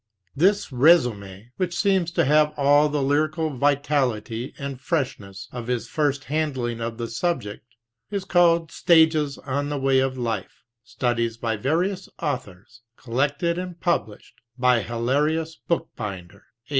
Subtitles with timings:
[0.35, 6.23] This resume, which seems to have all the lyrical vitality and freshness of his first
[6.23, 7.63] handling of the subject,
[8.09, 14.33] is called Stages on the Way of Life, studies by various authors, collected and published
[14.57, 16.67] by Hilarius Bookbinder (1845).